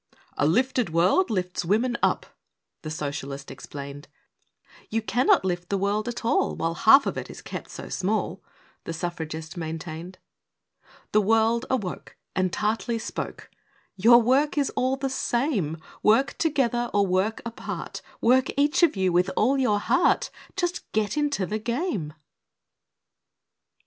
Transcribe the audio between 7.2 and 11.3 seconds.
is kept so small," The Suffragist maintained. The